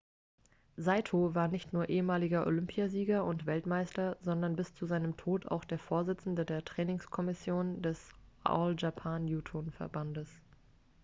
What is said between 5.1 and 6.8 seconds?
tod auch der vorsitzende der